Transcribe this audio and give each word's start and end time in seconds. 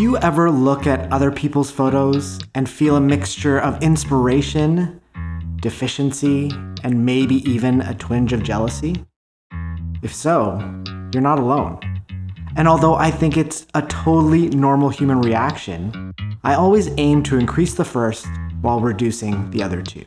Do 0.00 0.04
you 0.04 0.16
ever 0.16 0.50
look 0.50 0.86
at 0.86 1.12
other 1.12 1.30
people's 1.30 1.70
photos 1.70 2.40
and 2.54 2.66
feel 2.66 2.96
a 2.96 3.02
mixture 3.02 3.58
of 3.58 3.82
inspiration, 3.82 4.98
deficiency, 5.60 6.50
and 6.82 7.04
maybe 7.04 7.46
even 7.46 7.82
a 7.82 7.92
twinge 7.92 8.32
of 8.32 8.42
jealousy? 8.42 9.04
If 10.02 10.14
so, 10.14 10.58
you're 11.12 11.22
not 11.22 11.38
alone. 11.38 11.80
And 12.56 12.66
although 12.66 12.94
I 12.94 13.10
think 13.10 13.36
it's 13.36 13.66
a 13.74 13.82
totally 13.82 14.48
normal 14.48 14.88
human 14.88 15.20
reaction, 15.20 16.14
I 16.44 16.54
always 16.54 16.88
aim 16.96 17.22
to 17.24 17.36
increase 17.36 17.74
the 17.74 17.84
first 17.84 18.26
while 18.62 18.80
reducing 18.80 19.50
the 19.50 19.62
other 19.62 19.82
two. 19.82 20.06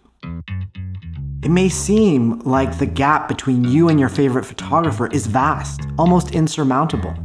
It 1.43 1.51
may 1.51 1.69
seem 1.69 2.39
like 2.39 2.79
the 2.79 2.87
gap 2.87 3.27
between 3.27 3.63
you 3.63 3.89
and 3.89 3.99
your 3.99 4.09
favorite 4.09 4.45
photographer 4.45 5.05
is 5.05 5.27
vast, 5.27 5.81
almost 5.99 6.31
insurmountable. 6.31 7.15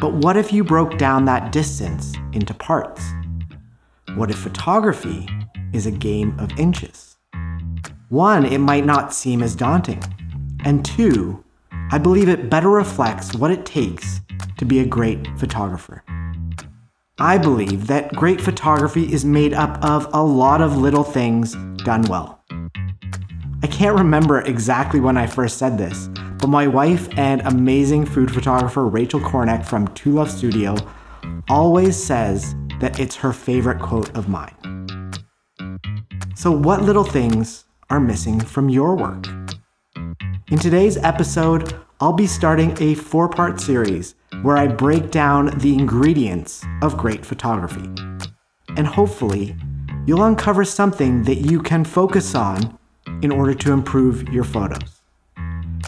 But 0.00 0.14
what 0.14 0.36
if 0.36 0.52
you 0.52 0.64
broke 0.64 0.98
down 0.98 1.24
that 1.24 1.52
distance 1.52 2.14
into 2.32 2.54
parts? 2.54 3.02
What 4.16 4.30
if 4.30 4.38
photography 4.38 5.28
is 5.72 5.86
a 5.86 5.90
game 5.90 6.38
of 6.38 6.58
inches? 6.58 7.16
One, 8.08 8.44
it 8.44 8.58
might 8.58 8.84
not 8.84 9.14
seem 9.14 9.42
as 9.42 9.56
daunting. 9.56 10.02
And 10.64 10.84
two, 10.84 11.44
I 11.90 11.98
believe 11.98 12.28
it 12.28 12.50
better 12.50 12.70
reflects 12.70 13.34
what 13.34 13.50
it 13.50 13.66
takes 13.66 14.20
to 14.58 14.64
be 14.64 14.80
a 14.80 14.86
great 14.86 15.26
photographer. 15.38 16.04
I 17.18 17.38
believe 17.38 17.86
that 17.86 18.12
great 18.14 18.40
photography 18.40 19.12
is 19.12 19.24
made 19.24 19.54
up 19.54 19.82
of 19.84 20.08
a 20.12 20.22
lot 20.22 20.60
of 20.60 20.76
little 20.76 21.04
things 21.04 21.54
done 21.84 22.02
well. 22.02 22.42
I 23.62 23.66
can't 23.68 23.96
remember 23.96 24.40
exactly 24.40 25.00
when 25.00 25.16
I 25.16 25.26
first 25.26 25.58
said 25.58 25.78
this, 25.78 26.08
but 26.44 26.50
my 26.50 26.66
wife 26.66 27.08
and 27.16 27.40
amazing 27.46 28.04
food 28.04 28.30
photographer 28.30 28.86
Rachel 28.86 29.18
Korinek 29.18 29.64
from 29.64 29.88
Two 29.94 30.10
Love 30.12 30.30
Studio 30.30 30.76
always 31.48 31.96
says 31.96 32.54
that 32.80 33.00
it's 33.00 33.16
her 33.16 33.32
favorite 33.32 33.80
quote 33.80 34.14
of 34.14 34.28
mine. 34.28 34.54
So, 36.36 36.50
what 36.50 36.82
little 36.82 37.02
things 37.02 37.64
are 37.88 37.98
missing 37.98 38.40
from 38.40 38.68
your 38.68 38.94
work? 38.94 39.26
In 40.48 40.58
today's 40.58 40.98
episode, 40.98 41.74
I'll 41.98 42.12
be 42.12 42.26
starting 42.26 42.76
a 42.78 42.94
four 42.94 43.26
part 43.26 43.58
series 43.58 44.14
where 44.42 44.58
I 44.58 44.66
break 44.66 45.10
down 45.10 45.58
the 45.60 45.72
ingredients 45.72 46.62
of 46.82 46.98
great 46.98 47.24
photography. 47.24 47.88
And 48.76 48.86
hopefully, 48.86 49.56
you'll 50.04 50.24
uncover 50.24 50.66
something 50.66 51.22
that 51.22 51.36
you 51.36 51.62
can 51.62 51.86
focus 51.86 52.34
on 52.34 52.78
in 53.22 53.32
order 53.32 53.54
to 53.54 53.72
improve 53.72 54.28
your 54.28 54.44
photos. 54.44 54.93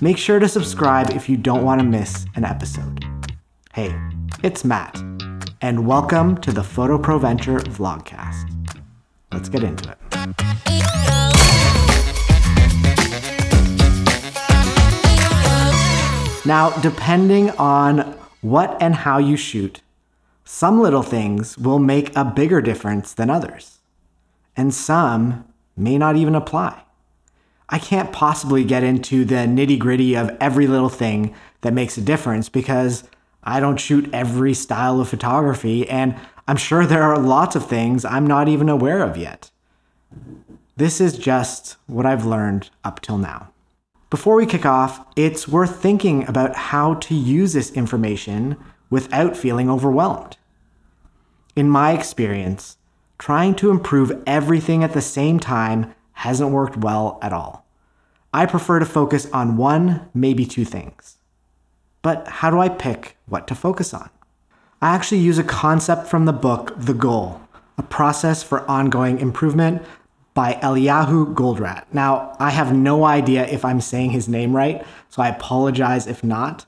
Make 0.03 0.19
sure 0.19 0.39
to 0.39 0.47
subscribe 0.47 1.11
if 1.13 1.27
you 1.27 1.39
don't 1.39 1.65
want 1.65 1.81
to 1.81 1.87
miss 1.87 2.27
an 2.35 2.45
episode. 2.45 3.03
Hey, 3.73 3.99
it's 4.43 4.63
Matt, 4.63 4.95
and 5.63 5.87
welcome 5.87 6.37
to 6.43 6.53
the 6.53 6.63
Photo 6.63 6.99
Pro 6.99 7.19
Venture 7.19 7.61
Vlogcast. 7.61 8.77
Let's 9.33 9.49
get 9.49 9.63
into 9.63 9.91
it. 9.91 9.97
Now, 16.45 16.79
depending 16.83 17.49
on 17.53 18.01
what 18.43 18.77
and 18.83 18.95
how 18.97 19.17
you 19.17 19.39
shoot, 19.39 19.81
some 20.45 20.79
little 20.79 21.03
things 21.03 21.57
will 21.57 21.79
make 21.79 22.15
a 22.15 22.23
bigger 22.23 22.61
difference 22.61 23.15
than 23.15 23.31
others, 23.31 23.79
and 24.59 24.75
some 24.75 25.47
may 25.75 25.97
not 25.97 26.17
even 26.17 26.35
apply. 26.35 26.83
I 27.69 27.79
can't 27.79 28.13
possibly 28.13 28.65
get 28.65 28.85
into 28.85 29.25
the 29.25 29.47
nitty 29.47 29.79
gritty 29.79 30.15
of 30.15 30.37
every 30.41 30.67
little 30.67 30.89
thing 30.89 31.35
that 31.63 31.73
makes 31.75 31.99
a 31.99 32.01
difference 32.03 32.49
because 32.49 33.05
I 33.43 33.61
don't 33.61 33.79
shoot 33.81 34.09
every 34.13 34.55
style 34.55 35.01
of 35.01 35.09
photography, 35.09 35.89
and 35.89 36.15
I'm 36.47 36.57
sure 36.57 36.87
there 36.87 37.03
are 37.03 37.19
lots 37.19 37.57
of 37.57 37.67
things 37.67 38.05
I'm 38.05 38.27
not 38.27 38.49
even 38.49 38.69
aware 38.69 39.03
of 39.03 39.17
yet. 39.17 39.51
This 40.77 41.01
is 41.01 41.19
just 41.19 41.77
what 41.87 42.07
I've 42.07 42.27
learned 42.27 42.71
up 42.85 43.01
till 43.01 43.19
now. 43.19 43.53
Before 44.11 44.37
we 44.37 44.47
kick 44.47 44.65
off, 44.65 45.05
it's 45.17 45.49
worth 45.49 45.81
thinking 45.83 46.29
about 46.29 46.55
how 46.55 46.95
to 46.95 47.15
use 47.15 47.53
this 47.53 47.73
information 47.73 48.57
without 48.91 49.37
feeling 49.37 49.69
overwhelmed. 49.69 50.37
In 51.57 51.69
my 51.69 51.93
experience, 51.93 52.77
trying 53.19 53.55
to 53.57 53.71
improve 53.71 54.23
everything 54.27 54.85
at 54.85 54.93
the 54.93 55.01
same 55.01 55.41
time 55.41 55.95
hasn't 56.17 56.51
worked 56.51 56.79
well 56.79 57.19
at 57.21 57.33
all. 57.33 57.67
I 58.33 58.47
prefer 58.47 58.79
to 58.79 58.87
focus 58.87 59.31
on 59.33 59.57
one, 59.57 60.09
maybe 60.15 60.47
two 60.47 60.65
things. 60.65 61.19
But 62.01 62.27
how 62.27 62.51
do 62.51 62.59
I 62.59 62.69
pick 62.69 63.17
what 63.27 63.47
to 63.49 63.55
focus 63.55 63.93
on? 63.93 64.09
I 64.81 64.95
actually 64.95 65.21
use 65.21 65.39
a 65.39 65.45
concept 65.45 66.07
from 66.07 66.25
the 66.25 66.33
book 66.33 66.73
The 66.77 66.95
Goal, 66.95 67.41
a 67.77 67.83
process 67.83 68.43
for 68.43 68.69
ongoing 68.69 69.21
improvement 69.21 69.83
by 70.33 70.55
Eliyahu 70.63 71.35
Goldratt. 71.35 71.85
Now, 71.93 72.35
I 72.39 72.51
have 72.51 72.75
no 72.75 73.05
idea 73.05 73.47
if 73.47 73.65
I'm 73.65 73.81
saying 73.81 74.11
his 74.11 74.29
name 74.29 74.57
right, 74.57 74.85
so 75.11 75.23
I 75.23 75.29
apologize 75.29 76.07
if 76.07 76.25
not. 76.25 76.65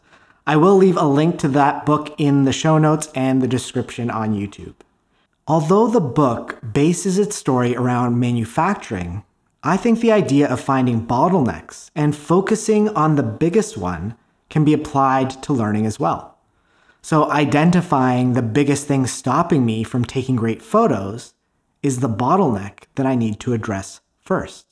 I 0.46 0.56
will 0.56 0.76
leave 0.76 0.96
a 0.96 1.04
link 1.04 1.38
to 1.40 1.48
that 1.48 1.86
book 1.86 2.14
in 2.18 2.44
the 2.44 2.52
show 2.52 2.78
notes 2.78 3.08
and 3.14 3.40
the 3.40 3.48
description 3.48 4.10
on 4.10 4.34
YouTube. 4.34 4.74
Although 5.46 5.86
the 5.86 6.00
book 6.00 6.58
bases 6.72 7.18
its 7.18 7.36
story 7.36 7.74
around 7.74 8.20
manufacturing, 8.20 9.24
I 9.62 9.76
think 9.76 10.00
the 10.00 10.12
idea 10.12 10.48
of 10.48 10.60
finding 10.60 11.06
bottlenecks 11.06 11.90
and 11.96 12.14
focusing 12.14 12.88
on 12.90 13.16
the 13.16 13.24
biggest 13.24 13.76
one 13.76 14.14
can 14.48 14.64
be 14.64 14.72
applied 14.72 15.30
to 15.42 15.52
learning 15.52 15.84
as 15.84 15.98
well. 15.98 16.38
So, 17.02 17.30
identifying 17.30 18.32
the 18.32 18.42
biggest 18.42 18.86
thing 18.86 19.06
stopping 19.06 19.64
me 19.64 19.82
from 19.82 20.04
taking 20.04 20.36
great 20.36 20.62
photos 20.62 21.34
is 21.82 22.00
the 22.00 22.08
bottleneck 22.08 22.84
that 22.94 23.06
I 23.06 23.14
need 23.14 23.40
to 23.40 23.52
address 23.52 24.00
first. 24.20 24.66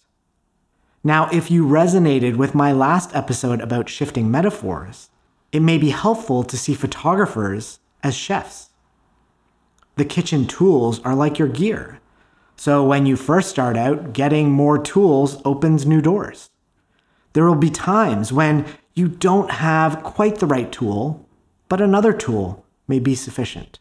Now, 1.03 1.29
if 1.33 1.51
you 1.51 1.65
resonated 1.65 2.37
with 2.37 2.55
my 2.55 2.73
last 2.73 3.15
episode 3.15 3.61
about 3.61 3.89
shifting 3.89 4.31
metaphors, 4.31 5.09
it 5.53 5.61
may 5.61 5.79
be 5.79 5.91
helpful 5.91 6.43
to 6.45 6.57
see 6.57 6.75
photographers 6.75 7.79
as 8.03 8.15
chefs. 8.15 8.71
The 9.97 10.05
kitchen 10.05 10.47
tools 10.47 11.01
are 11.01 11.15
like 11.15 11.39
your 11.39 11.49
gear. 11.49 12.01
So 12.57 12.85
when 12.85 13.07
you 13.07 13.17
first 13.17 13.51
start 13.51 13.77
out, 13.77 14.13
getting 14.13 14.51
more 14.51 14.79
tools 14.79 15.41
opens 15.45 15.87
new 15.87 16.01
doors. 16.01 16.51
There 17.35 17.47
will 17.47 17.55
be 17.55 17.71
times 17.71 18.33
when 18.33 18.65
you 18.95 19.09
don't 19.09 19.51
have 19.51 20.03
quite 20.03 20.37
the 20.37 20.47
right 20.47 20.73
tool, 20.73 21.29
but 21.69 21.81
another 21.81 22.15
tool 22.15 22.65
may 22.89 22.99
be 22.99 23.15
sufficient. 23.15 23.79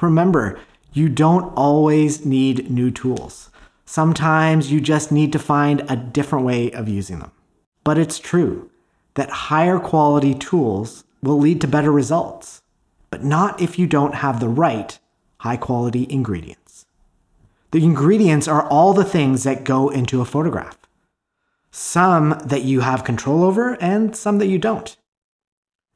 Remember, 0.00 0.58
you 0.92 1.08
don't 1.08 1.52
always 1.54 2.24
need 2.24 2.70
new 2.70 2.90
tools. 2.90 3.50
Sometimes 3.84 4.70
you 4.70 4.80
just 4.80 5.10
need 5.10 5.32
to 5.32 5.38
find 5.38 5.84
a 5.88 5.96
different 5.96 6.44
way 6.44 6.70
of 6.70 6.88
using 6.88 7.18
them. 7.18 7.32
But 7.82 7.98
it's 7.98 8.18
true 8.18 8.70
that 9.14 9.30
higher 9.50 9.78
quality 9.78 10.34
tools 10.34 11.04
will 11.22 11.38
lead 11.38 11.60
to 11.62 11.68
better 11.68 11.90
results, 11.90 12.62
but 13.10 13.24
not 13.24 13.60
if 13.60 13.78
you 13.78 13.86
don't 13.86 14.16
have 14.16 14.38
the 14.38 14.48
right 14.48 14.98
high 15.38 15.56
quality 15.56 16.06
ingredients. 16.10 16.65
The 17.72 17.84
ingredients 17.84 18.48
are 18.48 18.66
all 18.68 18.92
the 18.92 19.04
things 19.04 19.44
that 19.44 19.64
go 19.64 19.88
into 19.88 20.20
a 20.20 20.24
photograph. 20.24 20.78
Some 21.70 22.40
that 22.44 22.62
you 22.62 22.80
have 22.80 23.04
control 23.04 23.42
over 23.44 23.74
and 23.82 24.16
some 24.16 24.38
that 24.38 24.46
you 24.46 24.58
don't. 24.58 24.96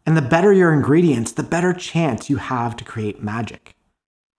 And 0.04 0.16
the 0.16 0.22
better 0.22 0.53
your 0.53 0.72
ingredients, 0.72 1.32
the 1.32 1.42
better 1.42 1.72
chance 1.72 2.28
you 2.28 2.36
have 2.36 2.76
to 2.76 2.84
create 2.84 3.22
magic. 3.22 3.76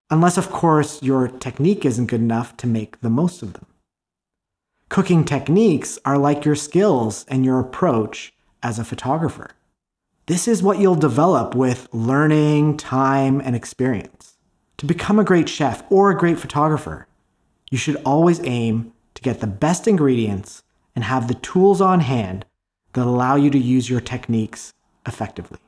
Unless, 0.09 0.37
of 0.37 0.51
course, 0.51 1.01
your 1.01 1.29
technique 1.29 1.85
isn't 1.85 2.07
good 2.07 2.19
enough 2.19 2.57
to 2.57 2.67
make 2.67 2.99
the 2.99 3.09
most 3.09 3.41
of 3.41 3.53
them. 3.53 3.65
Cooking 4.89 5.23
techniques 5.23 5.97
are 6.03 6.17
like 6.17 6.43
your 6.43 6.55
skills 6.55 7.25
and 7.29 7.45
your 7.45 7.61
approach 7.61 8.33
as 8.61 8.77
a 8.77 8.83
photographer. 8.83 9.51
This 10.25 10.49
is 10.49 10.61
what 10.61 10.79
you'll 10.79 10.95
develop 10.95 11.55
with 11.55 11.87
learning, 11.93 12.77
time, 12.77 13.39
and 13.39 13.55
experience. 13.55 14.37
To 14.77 14.85
become 14.85 15.17
a 15.17 15.23
great 15.23 15.47
chef 15.47 15.83
or 15.89 16.11
a 16.11 16.17
great 16.17 16.39
photographer, 16.39 17.07
you 17.71 17.77
should 17.77 17.95
always 18.05 18.39
aim 18.43 18.93
to 19.15 19.21
get 19.21 19.39
the 19.39 19.47
best 19.47 19.87
ingredients 19.87 20.61
and 20.95 21.03
have 21.05 21.27
the 21.27 21.33
tools 21.35 21.81
on 21.81 22.01
hand 22.01 22.45
that 22.93 23.07
allow 23.07 23.35
you 23.35 23.49
to 23.49 23.57
use 23.57 23.89
your 23.89 24.01
techniques 24.01 24.73
effectively. 25.07 25.59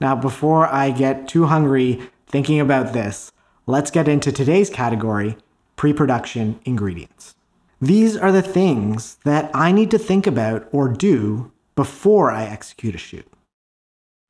Now, 0.00 0.16
before 0.16 0.66
I 0.66 0.90
get 0.90 1.28
too 1.28 1.46
hungry 1.46 2.10
thinking 2.26 2.58
about 2.58 2.92
this, 2.92 3.30
let's 3.66 3.90
get 3.90 4.08
into 4.08 4.32
today's 4.32 4.70
category 4.70 5.36
pre 5.76 5.92
production 5.92 6.58
ingredients. 6.64 7.34
These 7.80 8.16
are 8.16 8.32
the 8.32 8.42
things 8.42 9.16
that 9.24 9.50
I 9.52 9.72
need 9.72 9.90
to 9.90 9.98
think 9.98 10.26
about 10.26 10.68
or 10.72 10.88
do 10.88 11.52
before 11.74 12.30
I 12.30 12.44
execute 12.44 12.94
a 12.94 12.98
shoot. 12.98 13.26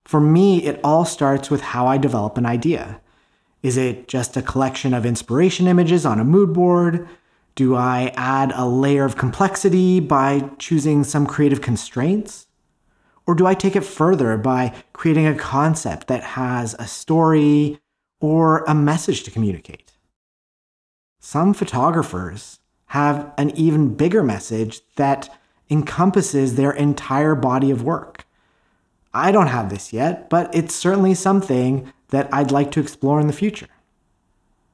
For 0.05 0.21
me, 0.21 0.65
it 0.65 0.81
all 0.83 1.05
starts 1.05 1.51
with 1.51 1.61
how 1.61 1.87
I 1.87 1.97
develop 1.97 2.37
an 2.37 2.47
idea. 2.47 3.01
Is 3.63 3.77
it 3.77 4.09
just 4.09 4.37
a 4.37 4.43
collection 4.43 4.93
of 4.93 5.07
inspiration 5.07 5.67
images 5.67 6.05
on 6.05 6.19
a 6.19 6.25
mood 6.25 6.53
board? 6.53 7.09
Do 7.55 7.77
I 7.77 8.13
add 8.17 8.53
a 8.55 8.67
layer 8.67 9.05
of 9.05 9.17
complexity 9.17 10.01
by 10.01 10.51
choosing 10.59 11.05
some 11.05 11.27
creative 11.27 11.61
constraints? 11.61 12.47
Or 13.27 13.35
do 13.35 13.47
I 13.47 13.55
take 13.55 13.77
it 13.77 13.85
further 13.85 14.37
by 14.37 14.75
creating 14.93 15.27
a 15.27 15.35
concept 15.35 16.09
that 16.09 16.23
has 16.23 16.75
a 16.79 16.87
story, 16.87 17.79
or 18.23 18.59
a 18.69 18.75
message 18.75 19.25
to 19.25 19.31
communicate. 19.31 19.93
Some 21.19 21.53
photographers 21.53 22.61
have 22.87 23.33
an 23.37 23.51
even 23.51 23.95
bigger 23.95 24.23
message 24.23 24.81
that 24.97 25.29
encompasses 25.69 26.55
their 26.55 26.71
entire 26.71 27.35
body 27.35 27.71
of 27.71 27.83
work. 27.83 28.27
I 29.13 29.33
don't 29.33 29.49
have 29.49 29.71
this 29.71 29.93
yet, 29.93 30.31
but 30.31 30.55
it's 30.55 30.75
certainly 30.75 31.15
something 31.15 31.93
that 32.13 32.33
I'd 32.33 32.53
like 32.53 32.71
to 32.73 32.81
explore 32.81 33.21
in 33.21 33.27
the 33.27 33.33
future. 33.33 33.69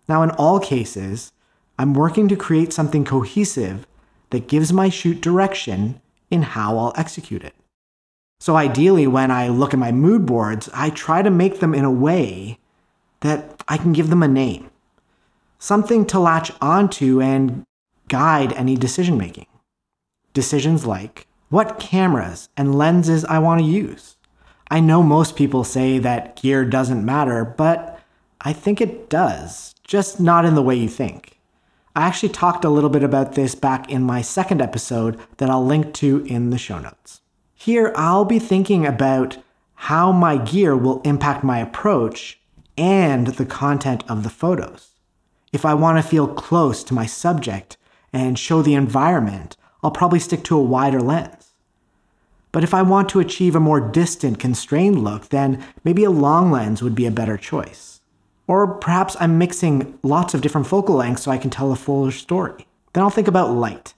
Now, 0.09 0.23
in 0.23 0.31
all 0.33 0.61
cases, 0.61 1.33
I'm 1.79 1.95
working 1.95 2.29
to 2.29 2.37
create 2.37 2.73
something 2.73 3.05
cohesive 3.05 3.87
that 4.31 4.49
gives 4.49 4.73
my 4.73 4.89
shoot 4.89 5.21
direction 5.21 6.01
in 6.31 6.43
how 6.43 6.77
I'll 6.77 6.93
execute 6.97 7.45
it. 7.45 7.55
So, 8.41 8.57
ideally, 8.57 9.07
when 9.07 9.31
I 9.31 9.49
look 9.49 9.73
at 9.73 9.81
my 9.81 9.93
mood 9.93 10.27
boards, 10.27 10.69
I 10.75 10.91
try 10.91 11.23
to 11.23 11.31
make 11.31 11.61
them 11.61 11.75
in 11.75 11.85
a 11.85 11.91
way 11.91 12.59
that 13.21 13.63
I 13.67 13.77
can 13.77 13.93
give 13.93 14.11
them 14.11 14.23
a 14.23 14.29
name, 14.29 14.71
something 15.59 16.05
to 16.07 16.19
latch 16.19 16.53
onto 16.61 17.21
and 17.21 17.65
guide 18.09 18.53
any 18.55 18.77
decision 18.77 19.17
making. 19.17 19.47
Decisions 20.35 20.87
like 20.87 21.27
what 21.49 21.81
cameras 21.81 22.49
and 22.57 22.77
lenses 22.77 23.25
I 23.25 23.39
want 23.39 23.61
to 23.61 23.67
use. 23.67 24.18
I 24.71 24.81
know 24.81 25.03
most 25.03 25.37
people 25.37 25.65
say 25.65 25.99
that 25.99 26.37
gear 26.41 26.65
doesn't 26.65 27.05
matter, 27.05 27.45
but 27.45 28.01
I 28.41 28.53
think 28.53 28.81
it 28.81 29.09
does, 29.09 29.75
just 29.83 30.21
not 30.21 30.45
in 30.45 30.55
the 30.55 30.63
way 30.63 30.77
you 30.77 30.89
think. 30.89 31.39
I 31.97 32.03
actually 32.07 32.29
talked 32.29 32.65
a 32.65 32.71
little 32.71 32.91
bit 32.91 33.03
about 33.03 33.33
this 33.35 33.55
back 33.55 33.91
in 33.91 34.03
my 34.03 34.23
second 34.23 34.61
episode 34.61 35.19
that 35.39 35.51
I'll 35.51 35.65
link 35.65 35.95
to 35.95 36.25
in 36.27 36.51
the 36.51 36.59
show 36.59 36.79
notes. 36.79 37.23
Here, 37.55 37.93
I'll 37.97 38.25
be 38.25 38.39
thinking 38.39 38.87
about 38.87 39.39
how 39.75 40.13
my 40.13 40.37
gear 40.37 40.77
will 40.77 41.01
impact 41.03 41.43
my 41.43 41.59
approach 41.59 42.39
and 42.77 43.29
the 43.29 43.47
content 43.47 44.05
of 44.09 44.23
the 44.23 44.31
photos. 44.31 44.91
If 45.53 45.65
I 45.65 45.75
want 45.75 45.99
to 45.99 46.09
feel 46.09 46.29
close 46.29 46.85
to 46.85 46.95
my 46.95 47.07
subject 47.07 47.77
and 48.13 48.39
show 48.39 48.61
the 48.63 48.75
environment, 48.75 49.57
I'll 49.83 49.91
probably 49.91 50.19
stick 50.21 50.45
to 50.45 50.57
a 50.57 50.63
wider 50.63 51.01
lens. 51.01 51.38
But 52.53 52.65
if 52.65 52.73
I 52.73 52.83
want 52.83 53.09
to 53.11 53.21
achieve 53.21 53.55
a 53.55 53.61
more 53.61 53.81
distant, 53.81 54.39
constrained 54.39 55.03
look, 55.03 55.29
then 55.29 55.65
maybe 55.85 56.05
a 56.05 56.11
long 56.11 56.51
lens 56.51 56.83
would 56.83 56.95
be 56.95 57.07
a 57.07 57.11
better 57.11 57.37
choice. 57.37 58.01
Or 58.47 58.67
perhaps 58.67 59.17
I'm 59.21 59.39
mixing 59.39 59.99
lots 60.03 60.33
of 60.33 60.41
different 60.41 60.67
focal 60.67 60.97
lengths 60.97 61.23
so 61.23 61.31
I 61.31 61.39
can 61.39 61.51
tell 61.51 61.71
a 61.71 61.77
fuller 61.77 62.11
story. 62.11 62.67
Then 62.93 63.05
I'll 63.05 63.11
think 63.11 63.29
about 63.29 63.51
light. 63.51 63.95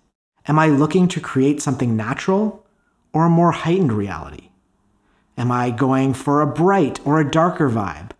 Am 0.49 0.59
I 0.59 0.67
looking 0.67 1.07
to 1.09 1.21
create 1.21 1.63
something 1.63 1.97
natural 1.97 2.67
or 3.13 3.27
a 3.27 3.31
more 3.31 3.53
heightened 3.53 3.93
reality? 3.93 4.51
Am 5.39 5.53
I 5.53 5.71
going 5.71 6.13
for 6.13 6.41
a 6.41 6.47
bright 6.47 7.01
or 7.07 7.21
a 7.21 7.31
darker 7.31 7.71
vibe? 7.71 8.11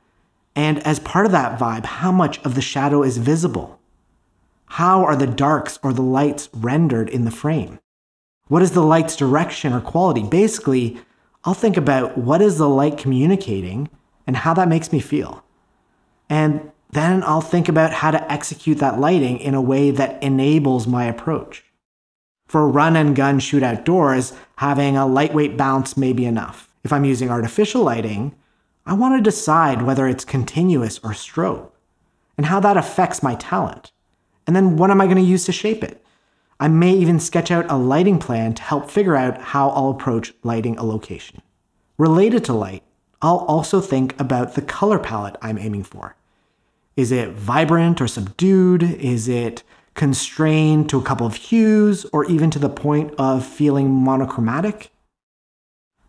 And 0.55 0.79
as 0.87 1.01
part 1.01 1.27
of 1.27 1.33
that 1.33 1.59
vibe, 1.59 1.85
how 1.85 2.13
much 2.13 2.39
of 2.45 2.55
the 2.55 2.63
shadow 2.63 3.03
is 3.03 3.19
visible? 3.19 3.81
How 4.67 5.05
are 5.05 5.17
the 5.17 5.27
darks 5.27 5.79
or 5.83 5.93
the 5.93 6.03
lights 6.03 6.49
rendered 6.53 7.09
in 7.09 7.25
the 7.25 7.31
frame? 7.31 7.81
What 8.51 8.63
is 8.63 8.73
the 8.73 8.83
light's 8.83 9.15
direction 9.15 9.73
or 9.73 9.81
quality? 9.81 10.25
Basically, 10.25 10.99
I'll 11.45 11.55
think 11.55 11.77
about 11.77 12.19
what 12.19 12.43
is 12.43 12.59
the 12.59 12.69
light 12.69 12.99
communicating 12.99 13.89
and 14.27 14.39
how 14.39 14.55
that 14.55 14.67
makes 14.67 14.91
me 14.91 14.99
feel. 14.99 15.45
And 16.29 16.73
then 16.91 17.23
I'll 17.23 17.43
think 17.43 17.69
about 17.69 17.93
how 17.93 18.11
to 18.11 18.33
execute 18.33 18.79
that 18.79 18.99
lighting 18.99 19.39
in 19.39 19.55
a 19.55 19.63
way 19.63 19.93
that 19.93 20.21
enables 20.21 20.89
my 20.89 21.05
approach. 21.05 21.63
For 22.49 22.69
run 22.69 22.97
and 22.97 23.15
gun 23.15 23.39
shoot 23.39 23.63
outdoors, 23.63 24.33
having 24.57 24.97
a 24.97 25.07
lightweight 25.07 25.57
bounce 25.57 25.97
may 25.97 26.13
be 26.13 26.27
enough. 26.27 26.75
If 26.83 26.93
I'm 26.93 27.05
using 27.05 27.31
artificial 27.31 27.85
lighting, 27.85 28.35
I 28.85 28.95
want 28.95 29.17
to 29.17 29.31
decide 29.31 29.83
whether 29.83 30.09
it's 30.09 30.25
continuous 30.25 30.99
or 31.05 31.11
strobe 31.11 31.71
and 32.37 32.47
how 32.47 32.59
that 32.59 32.77
affects 32.77 33.23
my 33.23 33.37
talent. 33.37 33.93
And 34.49 34.57
then 34.57 34.77
what 34.77 34.91
am 34.91 35.01
I 35.01 35.07
going 35.07 35.19
to 35.19 35.23
use 35.23 35.45
to 35.45 35.53
shape 35.53 35.85
it? 35.85 36.00
I 36.61 36.69
may 36.69 36.93
even 36.93 37.19
sketch 37.19 37.51
out 37.51 37.71
a 37.71 37.77
lighting 37.77 38.19
plan 38.19 38.53
to 38.53 38.63
help 38.63 38.91
figure 38.91 39.17
out 39.17 39.41
how 39.41 39.71
I'll 39.71 39.89
approach 39.89 40.35
lighting 40.43 40.77
a 40.77 40.85
location. 40.85 41.41
Related 41.97 42.45
to 42.45 42.53
light, 42.53 42.83
I'll 43.23 43.39
also 43.39 43.81
think 43.81 44.19
about 44.21 44.55
the 44.55 44.63
color 44.63 44.99
palette 44.99 45.37
I'm 45.41 45.57
aiming 45.57 45.85
for. 45.85 46.17
Is 46.97 47.11
it 47.13 47.31
vibrant 47.31 48.03
or 48.03 48.07
subdued? 48.07 48.83
Is 48.83 49.27
it 49.27 49.63
constrained 49.95 50.91
to 50.91 50.99
a 50.99 51.03
couple 51.03 51.27
of 51.27 51.35
hues 51.35 52.05
or 52.13 52.27
even 52.27 52.51
to 52.51 52.59
the 52.59 52.69
point 52.69 53.15
of 53.17 53.45
feeling 53.45 53.91
monochromatic? 53.91 54.91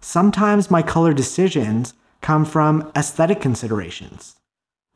Sometimes 0.01 0.69
my 0.69 0.81
color 0.81 1.13
decisions 1.13 1.93
come 2.19 2.43
from 2.43 2.91
aesthetic 2.93 3.39
considerations, 3.39 4.35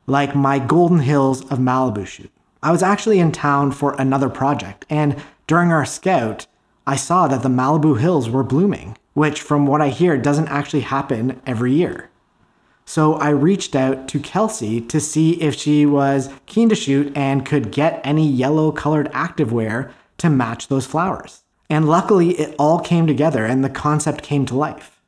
like 0.06 0.34
my 0.34 0.58
Golden 0.58 0.98
Hills 0.98 1.40
of 1.50 1.58
Malibu 1.58 2.06
shoot. 2.06 2.30
I 2.62 2.72
was 2.72 2.82
actually 2.82 3.20
in 3.20 3.32
town 3.32 3.72
for 3.72 3.94
another 3.98 4.28
project, 4.28 4.84
and 4.90 5.22
during 5.46 5.72
our 5.72 5.84
scout, 5.84 6.46
I 6.86 6.96
saw 6.96 7.28
that 7.28 7.42
the 7.42 7.48
Malibu 7.48 7.98
Hills 7.98 8.28
were 8.28 8.42
blooming, 8.42 8.96
which, 9.14 9.40
from 9.40 9.66
what 9.66 9.80
I 9.80 9.88
hear, 9.88 10.16
doesn't 10.16 10.48
actually 10.48 10.80
happen 10.80 11.40
every 11.46 11.72
year. 11.72 12.10
So 12.84 13.14
I 13.14 13.30
reached 13.30 13.74
out 13.74 14.06
to 14.08 14.20
Kelsey 14.20 14.80
to 14.82 15.00
see 15.00 15.32
if 15.42 15.54
she 15.56 15.84
was 15.84 16.30
keen 16.46 16.68
to 16.68 16.76
shoot 16.76 17.16
and 17.16 17.44
could 17.44 17.72
get 17.72 18.00
any 18.04 18.28
yellow 18.28 18.70
colored 18.70 19.10
activewear 19.12 19.90
to 20.18 20.30
match 20.30 20.68
those 20.68 20.86
flowers. 20.86 21.42
And 21.68 21.88
luckily, 21.88 22.38
it 22.38 22.54
all 22.58 22.78
came 22.78 23.08
together 23.08 23.44
and 23.44 23.64
the 23.64 23.70
concept 23.70 24.22
came 24.22 24.46
to 24.46 24.56
life. 24.56 25.00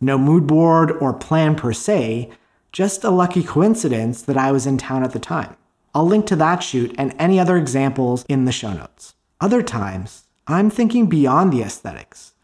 No 0.00 0.16
mood 0.16 0.46
board 0.46 0.90
or 0.92 1.12
plan 1.12 1.54
per 1.54 1.74
se, 1.74 2.30
just 2.72 3.04
a 3.04 3.10
lucky 3.10 3.42
coincidence 3.42 4.22
that 4.22 4.38
I 4.38 4.50
was 4.50 4.66
in 4.66 4.78
town 4.78 5.02
at 5.02 5.12
the 5.12 5.18
time. 5.18 5.56
I'll 5.94 6.06
link 6.06 6.26
to 6.26 6.36
that 6.36 6.62
shoot 6.62 6.94
and 6.96 7.14
any 7.18 7.38
other 7.38 7.56
examples 7.56 8.24
in 8.28 8.46
the 8.46 8.52
show 8.52 8.72
notes. 8.72 9.14
Other 9.40 9.62
times, 9.62 10.24
I'm 10.48 10.68
thinking 10.68 11.06
beyond 11.06 11.52
the 11.52 11.62
aesthetics 11.62 12.34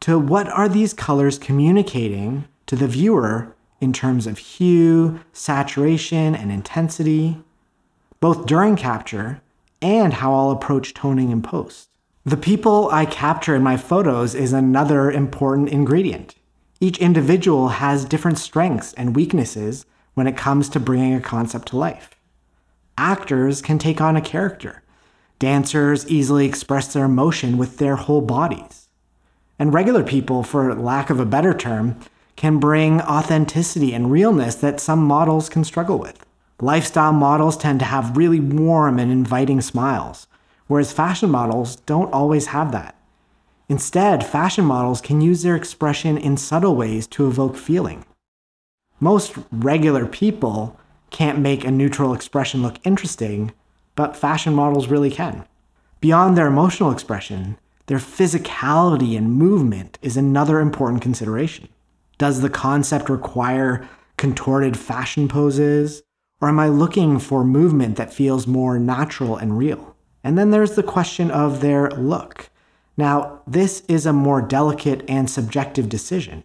to 0.00 0.18
what 0.18 0.46
are 0.48 0.68
these 0.68 0.92
colors 0.92 1.38
communicating 1.38 2.44
to 2.66 2.76
the 2.76 2.86
viewer 2.86 3.56
in 3.80 3.94
terms 3.94 4.26
of 4.26 4.36
hue, 4.36 5.20
saturation, 5.32 6.34
and 6.34 6.52
intensity, 6.52 7.42
both 8.20 8.44
during 8.44 8.76
capture 8.76 9.40
and 9.80 10.14
how 10.14 10.34
I'll 10.34 10.50
approach 10.50 10.92
toning 10.92 11.30
in 11.30 11.40
post. 11.40 11.88
The 12.26 12.36
people 12.36 12.90
I 12.92 13.06
capture 13.06 13.54
in 13.54 13.62
my 13.62 13.78
photos 13.78 14.34
is 14.34 14.52
another 14.52 15.10
important 15.10 15.70
ingredient. 15.70 16.34
Each 16.78 16.98
individual 16.98 17.68
has 17.68 18.04
different 18.04 18.38
strengths 18.38 18.92
and 18.94 19.16
weaknesses 19.16 19.86
when 20.12 20.26
it 20.26 20.36
comes 20.36 20.68
to 20.70 20.80
bringing 20.80 21.14
a 21.14 21.20
concept 21.20 21.68
to 21.68 21.78
life. 21.78 22.10
Actors 22.98 23.62
can 23.62 23.78
take 23.78 24.02
on 24.02 24.14
a 24.14 24.20
character. 24.20 24.82
Dancers 25.38 26.06
easily 26.08 26.46
express 26.46 26.92
their 26.92 27.04
emotion 27.04 27.58
with 27.58 27.78
their 27.78 27.96
whole 27.96 28.20
bodies. 28.20 28.88
And 29.58 29.74
regular 29.74 30.02
people, 30.02 30.42
for 30.42 30.74
lack 30.74 31.10
of 31.10 31.20
a 31.20 31.26
better 31.26 31.54
term, 31.54 31.98
can 32.36 32.58
bring 32.58 33.00
authenticity 33.00 33.92
and 33.92 34.10
realness 34.10 34.56
that 34.56 34.80
some 34.80 35.04
models 35.04 35.48
can 35.48 35.64
struggle 35.64 35.98
with. 35.98 36.24
Lifestyle 36.60 37.12
models 37.12 37.56
tend 37.56 37.80
to 37.80 37.84
have 37.84 38.16
really 38.16 38.40
warm 38.40 38.98
and 38.98 39.10
inviting 39.10 39.60
smiles, 39.60 40.26
whereas 40.66 40.92
fashion 40.92 41.30
models 41.30 41.76
don't 41.76 42.12
always 42.12 42.46
have 42.46 42.72
that. 42.72 42.96
Instead, 43.68 44.24
fashion 44.24 44.64
models 44.64 45.00
can 45.00 45.20
use 45.20 45.42
their 45.42 45.56
expression 45.56 46.18
in 46.18 46.36
subtle 46.36 46.76
ways 46.76 47.06
to 47.08 47.26
evoke 47.26 47.56
feeling. 47.56 48.04
Most 49.00 49.34
regular 49.50 50.06
people 50.06 50.78
can't 51.10 51.38
make 51.38 51.64
a 51.64 51.70
neutral 51.70 52.12
expression 52.14 52.62
look 52.62 52.78
interesting, 52.84 53.52
but 53.94 54.16
fashion 54.16 54.54
models 54.54 54.88
really 54.88 55.10
can. 55.10 55.44
Beyond 56.00 56.36
their 56.36 56.46
emotional 56.46 56.92
expression, 56.92 57.58
their 57.86 57.98
physicality 57.98 59.16
and 59.16 59.32
movement 59.32 59.98
is 60.02 60.16
another 60.16 60.60
important 60.60 61.02
consideration. 61.02 61.68
Does 62.18 62.40
the 62.40 62.50
concept 62.50 63.08
require 63.08 63.88
contorted 64.16 64.78
fashion 64.78 65.28
poses? 65.28 66.02
Or 66.40 66.48
am 66.48 66.60
I 66.60 66.68
looking 66.68 67.18
for 67.18 67.44
movement 67.44 67.96
that 67.96 68.12
feels 68.12 68.46
more 68.46 68.78
natural 68.78 69.36
and 69.36 69.58
real? 69.58 69.96
And 70.22 70.38
then 70.38 70.50
there's 70.50 70.74
the 70.74 70.82
question 70.82 71.30
of 71.30 71.60
their 71.60 71.90
look. 71.90 72.50
Now, 72.96 73.40
this 73.46 73.82
is 73.88 74.06
a 74.06 74.12
more 74.12 74.40
delicate 74.40 75.04
and 75.08 75.28
subjective 75.28 75.88
decision. 75.88 76.44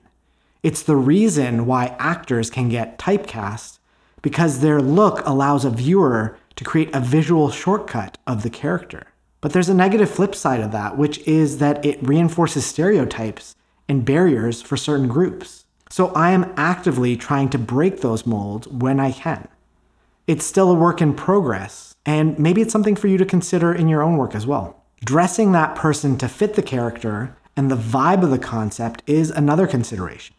It's 0.63 0.83
the 0.83 0.95
reason 0.95 1.65
why 1.65 1.95
actors 1.99 2.49
can 2.49 2.69
get 2.69 2.97
typecast 2.97 3.79
because 4.21 4.59
their 4.59 4.81
look 4.81 5.25
allows 5.25 5.63
a 5.63 5.69
viewer 5.69 6.37
to 6.55 6.63
create 6.63 6.93
a 6.93 6.99
visual 6.99 7.49
shortcut 7.49 8.17
of 8.27 8.43
the 8.43 8.49
character. 8.49 9.07
But 9.41 9.53
there's 9.53 9.69
a 9.69 9.73
negative 9.73 10.09
flip 10.09 10.35
side 10.35 10.59
of 10.59 10.71
that, 10.71 10.97
which 10.97 11.19
is 11.27 11.59
that 11.59 11.83
it 11.85 12.05
reinforces 12.05 12.65
stereotypes 12.65 13.55
and 13.87 14.05
barriers 14.05 14.61
for 14.61 14.77
certain 14.77 15.07
groups. 15.07 15.65
So 15.89 16.09
I 16.09 16.31
am 16.31 16.53
actively 16.57 17.15
trying 17.15 17.49
to 17.49 17.57
break 17.57 18.01
those 18.01 18.25
molds 18.25 18.67
when 18.67 18.99
I 18.99 19.11
can. 19.11 19.47
It's 20.27 20.45
still 20.45 20.69
a 20.69 20.75
work 20.75 21.01
in 21.01 21.15
progress, 21.15 21.95
and 22.05 22.37
maybe 22.37 22.61
it's 22.61 22.71
something 22.71 22.95
for 22.95 23.07
you 23.07 23.17
to 23.17 23.25
consider 23.25 23.73
in 23.73 23.87
your 23.87 24.03
own 24.03 24.17
work 24.17 24.35
as 24.35 24.45
well. 24.45 24.83
Dressing 25.03 25.53
that 25.53 25.75
person 25.75 26.17
to 26.17 26.27
fit 26.27 26.53
the 26.53 26.61
character 26.61 27.35
and 27.55 27.71
the 27.71 27.75
vibe 27.75 28.23
of 28.23 28.29
the 28.29 28.37
concept 28.37 29.01
is 29.07 29.31
another 29.31 29.65
consideration. 29.65 30.35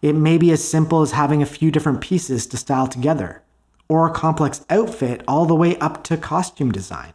It 0.00 0.14
may 0.14 0.38
be 0.38 0.50
as 0.52 0.66
simple 0.66 1.02
as 1.02 1.12
having 1.12 1.42
a 1.42 1.46
few 1.46 1.70
different 1.70 2.00
pieces 2.00 2.46
to 2.46 2.56
style 2.56 2.86
together, 2.86 3.42
or 3.90 4.06
a 4.06 4.12
complex 4.12 4.64
outfit 4.70 5.20
all 5.26 5.46
the 5.46 5.54
way 5.54 5.76
up 5.78 6.04
to 6.04 6.16
costume 6.16 6.70
design. 6.70 7.12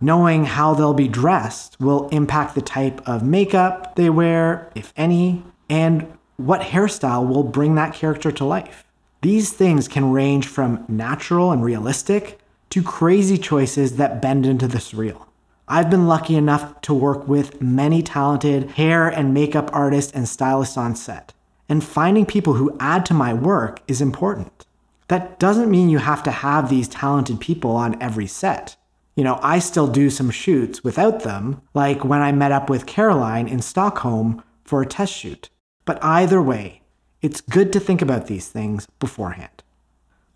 Knowing 0.00 0.44
how 0.44 0.74
they'll 0.74 0.92
be 0.92 1.06
dressed 1.06 1.78
will 1.78 2.08
impact 2.08 2.56
the 2.56 2.60
type 2.60 3.00
of 3.06 3.22
makeup 3.22 3.94
they 3.94 4.10
wear, 4.10 4.68
if 4.74 4.92
any, 4.96 5.44
and 5.68 6.12
what 6.36 6.62
hairstyle 6.62 7.28
will 7.28 7.44
bring 7.44 7.76
that 7.76 7.94
character 7.94 8.32
to 8.32 8.44
life. 8.44 8.84
These 9.22 9.52
things 9.52 9.86
can 9.86 10.10
range 10.10 10.48
from 10.48 10.84
natural 10.88 11.52
and 11.52 11.62
realistic 11.62 12.40
to 12.70 12.82
crazy 12.82 13.38
choices 13.38 13.96
that 13.96 14.20
bend 14.20 14.46
into 14.46 14.66
the 14.66 14.78
surreal. 14.78 15.26
I've 15.68 15.90
been 15.90 16.08
lucky 16.08 16.34
enough 16.34 16.80
to 16.80 16.92
work 16.92 17.28
with 17.28 17.62
many 17.62 18.02
talented 18.02 18.70
hair 18.72 19.06
and 19.08 19.32
makeup 19.32 19.70
artists 19.72 20.10
and 20.10 20.28
stylists 20.28 20.76
on 20.76 20.96
set. 20.96 21.34
And 21.68 21.84
finding 21.84 22.26
people 22.26 22.54
who 22.54 22.76
add 22.80 23.06
to 23.06 23.14
my 23.14 23.32
work 23.32 23.80
is 23.86 24.00
important. 24.00 24.66
That 25.10 25.40
doesn't 25.40 25.72
mean 25.72 25.88
you 25.88 25.98
have 25.98 26.22
to 26.22 26.30
have 26.30 26.70
these 26.70 26.86
talented 26.86 27.40
people 27.40 27.72
on 27.72 28.00
every 28.00 28.28
set. 28.28 28.76
You 29.16 29.24
know, 29.24 29.40
I 29.42 29.58
still 29.58 29.88
do 29.88 30.08
some 30.08 30.30
shoots 30.30 30.84
without 30.84 31.24
them, 31.24 31.62
like 31.74 32.04
when 32.04 32.20
I 32.20 32.30
met 32.30 32.52
up 32.52 32.70
with 32.70 32.86
Caroline 32.86 33.48
in 33.48 33.60
Stockholm 33.60 34.40
for 34.64 34.80
a 34.80 34.86
test 34.86 35.12
shoot. 35.12 35.50
But 35.84 35.98
either 36.00 36.40
way, 36.40 36.82
it's 37.22 37.40
good 37.40 37.72
to 37.72 37.80
think 37.80 38.00
about 38.00 38.28
these 38.28 38.46
things 38.46 38.86
beforehand. 39.00 39.64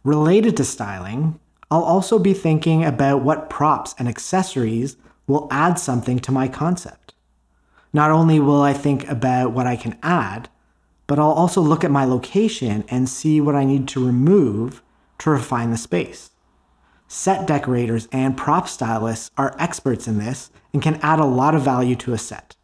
Related 0.02 0.56
to 0.56 0.64
styling, 0.64 1.38
I'll 1.70 1.84
also 1.84 2.18
be 2.18 2.34
thinking 2.34 2.84
about 2.84 3.22
what 3.22 3.48
props 3.48 3.94
and 3.96 4.08
accessories 4.08 4.96
will 5.28 5.46
add 5.52 5.78
something 5.78 6.18
to 6.18 6.32
my 6.32 6.48
concept. 6.48 7.14
Not 7.92 8.10
only 8.10 8.40
will 8.40 8.62
I 8.62 8.72
think 8.72 9.08
about 9.08 9.52
what 9.52 9.68
I 9.68 9.76
can 9.76 9.96
add, 10.02 10.48
but 11.06 11.18
I'll 11.18 11.32
also 11.32 11.60
look 11.60 11.84
at 11.84 11.90
my 11.90 12.04
location 12.04 12.84
and 12.88 13.08
see 13.08 13.40
what 13.40 13.54
I 13.54 13.64
need 13.64 13.88
to 13.88 14.04
remove 14.04 14.82
to 15.18 15.30
refine 15.30 15.70
the 15.70 15.76
space. 15.76 16.30
Set 17.06 17.46
decorators 17.46 18.08
and 18.10 18.36
prop 18.36 18.68
stylists 18.68 19.30
are 19.36 19.54
experts 19.58 20.08
in 20.08 20.18
this 20.18 20.50
and 20.72 20.82
can 20.82 20.98
add 21.02 21.20
a 21.20 21.24
lot 21.24 21.54
of 21.54 21.62
value 21.62 21.94
to 21.96 22.12
a 22.12 22.18
set. 22.18 22.56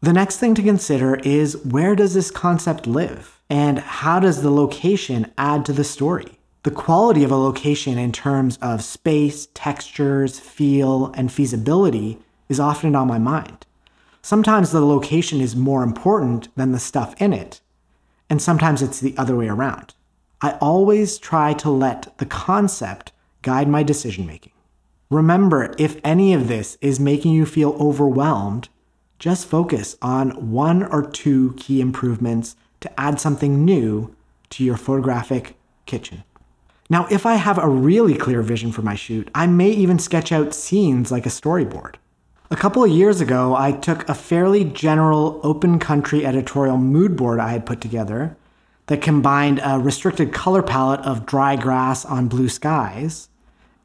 The 0.00 0.12
next 0.12 0.38
thing 0.38 0.54
to 0.56 0.62
consider 0.62 1.16
is 1.16 1.56
where 1.64 1.94
does 1.94 2.14
this 2.14 2.30
concept 2.30 2.86
live? 2.86 3.40
And 3.48 3.78
how 3.78 4.20
does 4.20 4.42
the 4.42 4.50
location 4.50 5.32
add 5.38 5.64
to 5.66 5.72
the 5.72 5.84
story? 5.84 6.38
The 6.64 6.70
quality 6.70 7.24
of 7.24 7.30
a 7.30 7.36
location 7.36 7.98
in 7.98 8.12
terms 8.12 8.58
of 8.62 8.84
space, 8.84 9.48
textures, 9.54 10.38
feel, 10.38 11.12
and 11.16 11.32
feasibility 11.32 12.18
is 12.48 12.60
often 12.60 12.94
on 12.94 13.08
my 13.08 13.18
mind. 13.18 13.66
Sometimes 14.22 14.70
the 14.70 14.80
location 14.80 15.40
is 15.40 15.56
more 15.56 15.82
important 15.82 16.54
than 16.54 16.70
the 16.70 16.78
stuff 16.78 17.20
in 17.20 17.32
it, 17.32 17.60
and 18.32 18.40
sometimes 18.40 18.80
it's 18.80 18.98
the 18.98 19.14
other 19.18 19.36
way 19.36 19.46
around. 19.46 19.92
I 20.40 20.52
always 20.52 21.18
try 21.18 21.52
to 21.52 21.68
let 21.68 22.16
the 22.16 22.24
concept 22.24 23.12
guide 23.42 23.68
my 23.68 23.82
decision 23.82 24.24
making. 24.24 24.54
Remember, 25.10 25.74
if 25.76 26.00
any 26.02 26.32
of 26.32 26.48
this 26.48 26.78
is 26.80 26.98
making 26.98 27.34
you 27.34 27.44
feel 27.44 27.76
overwhelmed, 27.78 28.70
just 29.18 29.46
focus 29.46 29.98
on 30.00 30.50
one 30.50 30.82
or 30.82 31.02
two 31.02 31.52
key 31.58 31.82
improvements 31.82 32.56
to 32.80 32.98
add 32.98 33.20
something 33.20 33.66
new 33.66 34.16
to 34.48 34.64
your 34.64 34.78
photographic 34.78 35.54
kitchen. 35.84 36.24
Now, 36.88 37.06
if 37.10 37.26
I 37.26 37.34
have 37.34 37.58
a 37.58 37.68
really 37.68 38.14
clear 38.14 38.40
vision 38.40 38.72
for 38.72 38.80
my 38.80 38.94
shoot, 38.94 39.30
I 39.34 39.46
may 39.46 39.72
even 39.72 39.98
sketch 39.98 40.32
out 40.32 40.54
scenes 40.54 41.12
like 41.12 41.26
a 41.26 41.28
storyboard. 41.28 41.96
A 42.52 42.56
couple 42.56 42.84
of 42.84 42.90
years 42.90 43.22
ago, 43.22 43.56
I 43.56 43.72
took 43.72 44.06
a 44.06 44.14
fairly 44.14 44.62
general 44.62 45.40
open 45.42 45.78
country 45.78 46.26
editorial 46.26 46.76
mood 46.76 47.16
board 47.16 47.40
I 47.40 47.48
had 47.48 47.64
put 47.64 47.80
together 47.80 48.36
that 48.88 49.00
combined 49.00 49.58
a 49.64 49.78
restricted 49.78 50.34
color 50.34 50.60
palette 50.60 51.00
of 51.00 51.24
dry 51.24 51.56
grass 51.56 52.04
on 52.04 52.28
blue 52.28 52.50
skies 52.50 53.30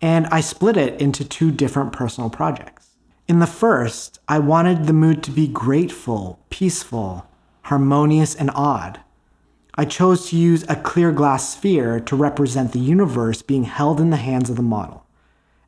and 0.02 0.28
I 0.28 0.42
split 0.42 0.76
it 0.76 1.00
into 1.00 1.24
two 1.24 1.50
different 1.50 1.94
personal 1.94 2.30
projects. 2.30 2.98
In 3.26 3.40
the 3.40 3.48
first, 3.48 4.20
I 4.28 4.40
wanted 4.40 4.84
the 4.84 4.92
mood 4.92 5.24
to 5.24 5.32
be 5.32 5.48
grateful, 5.48 6.38
peaceful, 6.50 7.26
harmonious, 7.62 8.36
and 8.36 8.52
odd. 8.54 9.00
I 9.76 9.86
chose 9.86 10.30
to 10.30 10.36
use 10.36 10.66
a 10.68 10.76
clear 10.76 11.14
glass 11.14 11.54
sphere 11.54 12.02
to 12.02 12.18
represent 12.18 12.74
the 12.74 12.80
universe 12.80 13.42
being 13.42 13.64
held 13.64 14.02
in 14.02 14.10
the 14.10 14.18
hands 14.18 14.50
of 14.50 14.58
the 14.58 14.62
model, 14.62 15.06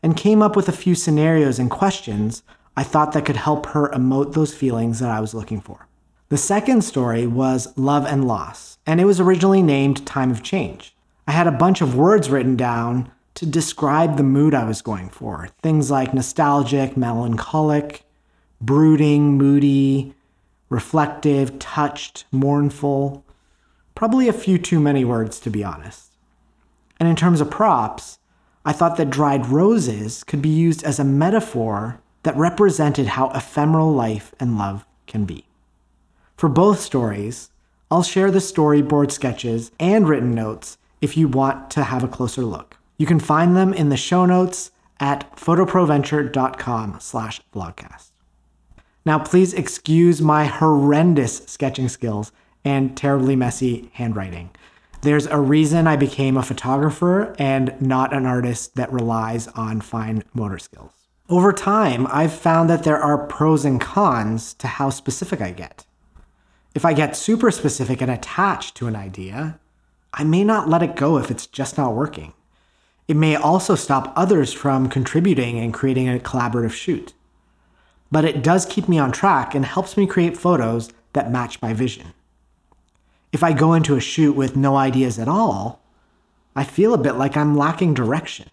and 0.03 0.18
came 0.18 0.41
up 0.41 0.58
with 0.58 0.68
a 0.68 0.74
few 0.74 0.96
scenarios 0.96 1.60
and 1.60 1.72
questions 1.72 2.44
I 2.79 2.83
thought 2.83 3.12
that 3.12 3.25
could 3.25 3.36
help 3.36 3.65
her 3.65 3.89
emote 3.89 4.31
those 4.31 4.53
feelings 4.53 5.00
that 5.00 5.12
I 5.12 5.19
was 5.19 5.33
looking 5.33 5.59
for. 5.59 5.89
The 6.29 6.38
second 6.38 6.81
story 6.81 7.27
was 7.27 7.77
Love 7.77 8.05
and 8.05 8.25
Loss, 8.25 8.77
and 8.88 9.01
it 9.01 9.03
was 9.03 9.19
originally 9.19 9.62
named 9.62 10.05
Time 10.05 10.31
of 10.31 10.43
Change. 10.43 10.95
I 11.27 11.33
had 11.33 11.45
a 11.45 11.51
bunch 11.51 11.81
of 11.81 11.98
words 11.98 12.29
written 12.29 12.55
down 12.55 13.12
to 13.33 13.45
describe 13.45 14.15
the 14.15 14.24
mood 14.24 14.53
I 14.53 14.63
was 14.63 14.81
going 14.81 15.09
for. 15.09 15.50
Things 15.62 15.91
like 15.91 16.13
nostalgic, 16.13 16.95
melancholic, 16.95 18.05
brooding, 18.62 19.38
moody, 19.38 20.13
reflective, 20.69 21.59
touched, 21.59 22.24
mournful. 22.31 23.25
Probably 23.93 24.29
a 24.29 24.31
few 24.45 24.57
too 24.57 24.79
many 24.79 25.03
words, 25.03 25.41
to 25.41 25.50
be 25.50 25.65
honest. 25.65 26.13
And 26.98 27.09
in 27.09 27.17
terms 27.17 27.41
of 27.41 27.51
props, 27.51 28.19
I 28.63 28.71
thought 28.71 28.95
that 28.95 29.09
dried 29.09 29.48
roses 29.48 30.24
could 30.24 30.41
be 30.41 30.48
used 30.48 30.86
as 30.86 30.98
a 30.98 31.03
metaphor 31.03 32.00
that 32.23 32.35
represented 32.35 33.07
how 33.07 33.29
ephemeral 33.29 33.91
life 33.91 34.33
and 34.39 34.57
love 34.57 34.85
can 35.07 35.25
be. 35.25 35.45
For 36.38 36.49
both 36.49 36.79
stories, 36.79 37.49
I'll 37.91 38.03
share 38.03 38.31
the 38.31 38.39
storyboard 38.39 39.11
sketches 39.11 39.71
and 39.79 40.07
written 40.07 40.33
notes 40.33 40.77
if 41.01 41.17
you 41.17 41.27
want 41.27 41.71
to 41.71 41.83
have 41.83 42.03
a 42.03 42.07
closer 42.07 42.43
look. 42.43 42.77
You 42.97 43.05
can 43.05 43.19
find 43.19 43.55
them 43.55 43.73
in 43.73 43.89
the 43.89 43.97
show 43.97 44.25
notes 44.25 44.71
at 44.99 45.35
photoproventure.com 45.35 46.97
slash 46.99 47.41
vlogcast. 47.53 48.11
Now, 49.05 49.17
please 49.17 49.53
excuse 49.53 50.21
my 50.21 50.45
horrendous 50.45 51.38
sketching 51.45 51.89
skills 51.89 52.31
and 52.65 52.95
terribly 52.95 53.35
messy 53.35 53.89
handwriting. 53.93 54.51
There's 55.01 55.25
a 55.27 55.39
reason 55.39 55.88
I 55.88 55.95
became 55.95 56.35
a 56.35 56.43
photographer 56.43 57.33
and 57.39 57.81
not 57.81 58.13
an 58.13 58.25
artist 58.25 58.75
that 58.75 58.91
relies 58.91 59.47
on 59.47 59.79
fine 59.79 60.23
motor 60.33 60.59
skills. 60.59 60.99
Over 61.29 61.53
time, 61.53 62.07
I've 62.09 62.33
found 62.33 62.71
that 62.71 62.83
there 62.83 62.98
are 62.98 63.27
pros 63.27 63.63
and 63.63 63.79
cons 63.79 64.55
to 64.55 64.65
how 64.65 64.89
specific 64.89 65.41
I 65.41 65.51
get. 65.51 65.86
If 66.74 66.83
I 66.83 66.93
get 66.93 67.15
super 67.15 67.51
specific 67.51 68.01
and 68.01 68.09
attached 68.09 68.75
to 68.77 68.88
an 68.88 68.95
idea, 68.95 69.59
I 70.12 70.24
may 70.24 70.43
not 70.43 70.69
let 70.69 70.81
it 70.81 70.95
go 70.95 71.19
if 71.19 71.29
it's 71.29 71.45
just 71.45 71.77
not 71.77 71.93
working. 71.93 72.33
It 73.07 73.15
may 73.15 73.36
also 73.36 73.75
stop 73.75 74.12
others 74.15 74.53
from 74.53 74.89
contributing 74.89 75.59
and 75.59 75.71
creating 75.71 76.09
a 76.09 76.17
collaborative 76.17 76.71
shoot. 76.71 77.13
But 78.12 78.25
it 78.25 78.41
does 78.41 78.65
keep 78.65 78.89
me 78.89 78.98
on 78.98 79.12
track 79.12 79.53
and 79.53 79.65
helps 79.65 79.95
me 79.95 80.07
create 80.07 80.36
photos 80.36 80.89
that 81.13 81.31
match 81.31 81.62
my 81.62 81.74
vision. 81.74 82.13
If 83.31 83.43
I 83.43 83.53
go 83.53 83.74
into 83.74 83.95
a 83.95 84.01
shoot 84.01 84.33
with 84.33 84.55
no 84.55 84.75
ideas 84.75 85.19
at 85.19 85.27
all, 85.27 85.79
I 86.55 86.63
feel 86.63 86.95
a 86.95 86.98
bit 86.98 87.13
like 87.13 87.38
I'm 87.38 87.55
lacking 87.55 87.93
direction. 87.93 88.50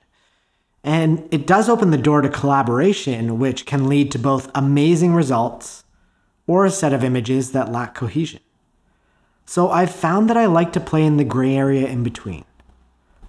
And 0.87 1.28
it 1.33 1.47
does 1.47 1.69
open 1.69 1.90
the 1.90 1.99
door 1.99 2.23
to 2.23 2.28
collaboration, 2.28 3.38
which 3.38 3.66
can 3.66 3.88
lead 3.88 4.12
to 4.12 4.19
both 4.19 4.50
amazing 4.55 5.14
results 5.14 5.85
or 6.47 6.64
a 6.64 6.71
set 6.71 6.93
of 6.93 7.02
images 7.02 7.50
that 7.52 7.73
lack 7.73 7.95
cohesion. 7.95 8.40
So 9.45 9.69
I've 9.69 9.95
found 9.95 10.31
that 10.31 10.37
I 10.37 10.47
like 10.47 10.73
to 10.75 10.81
play 10.81 11.05
in 11.05 11.16
the 11.16 11.25
gray 11.25 11.57
area 11.57 11.87
in 11.87 12.02
between 12.02 12.45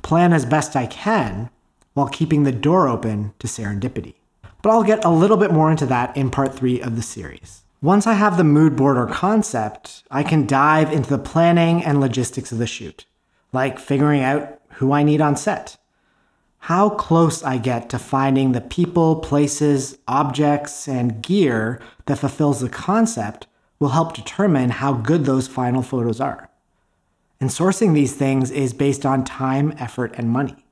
plan 0.04 0.32
as 0.32 0.46
best 0.46 0.74
I 0.74 0.86
can 0.86 1.50
while 1.94 2.08
keeping 2.08 2.44
the 2.44 2.52
door 2.54 2.88
open 2.88 3.34
to 3.40 3.48
serendipity. 3.48 4.14
But 4.62 4.70
I'll 4.70 4.84
get 4.84 5.04
a 5.04 5.10
little 5.10 5.36
bit 5.36 5.52
more 5.52 5.70
into 5.70 5.86
that 5.88 6.16
in 6.16 6.30
part 6.30 6.56
three 6.56 6.80
of 6.80 6.96
the 6.96 7.02
series. 7.02 7.64
Once 7.82 8.08
I 8.08 8.14
have 8.14 8.38
the 8.38 8.44
mood 8.46 8.78
board 8.78 8.98
or 8.98 9.08
concept, 9.08 10.04
I 10.10 10.24
can 10.24 10.48
dive 10.48 10.94
into 10.94 11.10
the 11.10 11.18
planning 11.18 11.84
and 11.84 12.00
logistics 12.00 12.54
of 12.54 12.58
the 12.58 12.66
shoot, 12.68 13.06
like 13.52 13.80
figuring 13.80 14.22
out 14.22 14.62
who 14.76 14.94
I 14.94 15.04
need 15.04 15.20
on 15.20 15.36
set, 15.36 15.76
how 16.60 16.90
close 16.90 17.44
I 17.44 17.58
get 17.58 17.90
to 17.90 18.00
finding 18.00 18.52
the 18.52 18.62
people, 18.62 19.18
places, 19.18 19.98
objects, 20.08 20.88
and 20.88 21.22
gear 21.22 21.82
that 22.06 22.20
fulfills 22.20 22.60
the 22.60 22.70
concept 22.70 23.48
will 23.80 23.90
help 23.90 24.14
determine 24.14 24.72
how 24.72 24.94
good 24.94 25.26
those 25.26 25.48
final 25.48 25.82
photos 25.82 26.20
are. 26.20 26.50
And 27.40 27.50
sourcing 27.50 27.94
these 27.94 28.16
things 28.16 28.50
is 28.50 28.74
based 28.74 29.06
on 29.06 29.24
time, 29.24 29.74
effort, 29.78 30.14
and 30.18 30.30
money. 30.30 30.66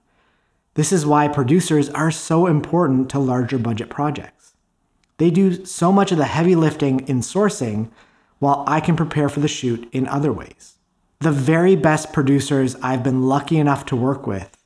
This 0.73 0.91
is 0.91 1.05
why 1.05 1.27
producers 1.27 1.89
are 1.89 2.11
so 2.11 2.47
important 2.47 3.09
to 3.11 3.19
larger 3.19 3.57
budget 3.57 3.89
projects. 3.89 4.55
They 5.17 5.29
do 5.29 5.63
so 5.65 5.91
much 5.91 6.11
of 6.11 6.17
the 6.17 6.25
heavy 6.25 6.55
lifting 6.55 7.07
in 7.07 7.19
sourcing, 7.19 7.89
while 8.39 8.63
I 8.67 8.81
can 8.81 8.95
prepare 8.95 9.29
for 9.29 9.39
the 9.39 9.47
shoot 9.47 9.87
in 9.93 10.07
other 10.07 10.33
ways. 10.33 10.75
The 11.19 11.31
very 11.31 11.75
best 11.75 12.11
producers 12.11 12.75
I've 12.81 13.03
been 13.03 13.23
lucky 13.23 13.57
enough 13.57 13.85
to 13.85 13.95
work 13.95 14.27
with 14.27 14.57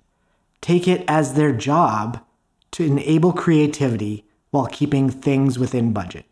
take 0.62 0.88
it 0.88 1.04
as 1.08 1.34
their 1.34 1.52
job 1.52 2.24
to 2.72 2.84
enable 2.84 3.34
creativity 3.34 4.26
while 4.52 4.68
keeping 4.68 5.10
things 5.10 5.58
within 5.58 5.94
budget. 5.94 6.26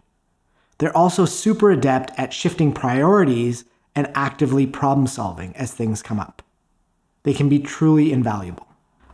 They're 0.77 0.95
also 0.95 1.25
super 1.25 1.71
adept 1.71 2.17
at 2.19 2.33
shifting 2.33 2.71
priorities 2.71 3.65
and 3.95 4.11
actively 4.13 4.67
problem 4.67 5.07
solving 5.07 5.55
as 5.55 5.73
things 5.73 6.03
come 6.03 6.19
up. 6.19 6.41
They 7.23 7.33
can 7.33 7.49
be 7.49 7.59
truly 7.59 8.11
invaluable. 8.11 8.67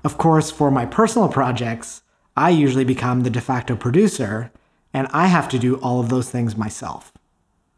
Of 0.03 0.17
course, 0.17 0.51
for 0.51 0.69
my 0.69 0.85
personal 0.85 1.29
projects, 1.29 2.01
I 2.35 2.49
usually 2.49 2.83
become 2.83 3.21
the 3.21 3.29
de 3.29 3.39
facto 3.39 3.75
producer, 3.75 4.51
and 4.93 5.07
I 5.13 5.27
have 5.27 5.47
to 5.49 5.59
do 5.59 5.75
all 5.77 6.01
of 6.01 6.09
those 6.09 6.29
things 6.29 6.57
myself. 6.57 7.13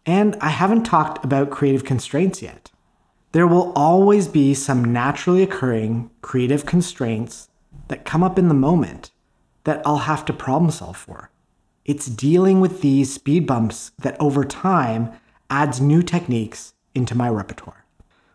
And 0.06 0.36
I 0.42 0.50
haven't 0.50 0.84
talked 0.84 1.24
about 1.24 1.51
creative 1.51 1.84
constraints 1.84 2.42
yet. 2.42 2.72
There 3.36 3.48
will 3.48 3.74
always 3.75 4.30
be 4.30 4.54
some 4.54 4.94
naturally 4.94 5.44
occurring 5.44 6.10
creative 6.22 6.65
constraints 6.65 7.50
that 7.89 8.06
come 8.06 8.24
up 8.24 8.39
in 8.39 8.48
the 8.48 8.54
moment 8.54 9.12
that 9.65 9.82
I'll 9.86 10.08
have 10.08 10.24
to 10.25 10.32
problem 10.32 10.72
solve 10.72 10.96
for. 10.96 11.32
It's 11.84 12.06
dealing 12.06 12.62
with 12.62 12.80
these 12.80 13.13
speed 13.13 13.46
bumps 13.46 13.92
that 14.00 14.15
over 14.22 14.46
time 14.46 15.12
adds 15.50 15.82
new 15.82 16.01
techniques 16.01 16.75
into 16.94 17.13
my 17.13 17.27
repertoire. 17.27 17.84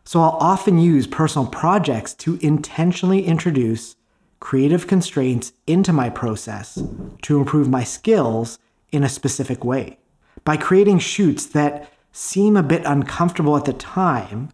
So 0.04 0.20
I'll 0.20 0.36
often 0.38 0.76
use 0.76 1.06
personal 1.06 1.48
projects 1.48 2.12
to 2.16 2.38
intentionally 2.42 3.24
introduce 3.24 3.96
creative 4.38 4.86
constraints 4.86 5.54
into 5.66 5.94
my 5.94 6.10
process 6.10 6.78
to 7.22 7.38
improve 7.38 7.70
my 7.70 7.84
skills 7.84 8.58
in 8.92 9.02
a 9.02 9.08
specific 9.08 9.64
way. 9.64 9.98
By 10.44 10.58
creating 10.58 10.98
shoots 10.98 11.46
that 11.46 11.90
seem 12.12 12.54
a 12.54 12.62
bit 12.62 12.82
uncomfortable 12.84 13.56
at 13.56 13.64
the 13.64 13.72
time, 13.72 14.50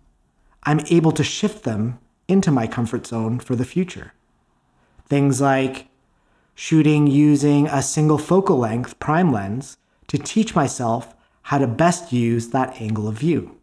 I'm 0.66 0.80
able 0.90 1.12
to 1.12 1.22
shift 1.22 1.62
them 1.62 2.00
into 2.26 2.50
my 2.50 2.66
comfort 2.66 3.06
zone 3.06 3.38
for 3.38 3.54
the 3.54 3.64
future. 3.64 4.12
Things 5.06 5.40
like 5.40 5.88
shooting 6.56 7.06
using 7.06 7.68
a 7.68 7.80
single 7.80 8.18
focal 8.18 8.58
length 8.58 8.98
prime 8.98 9.30
lens 9.30 9.76
to 10.08 10.18
teach 10.18 10.56
myself 10.56 11.14
how 11.42 11.58
to 11.58 11.68
best 11.68 12.12
use 12.12 12.48
that 12.48 12.80
angle 12.80 13.06
of 13.06 13.14
view. 13.14 13.56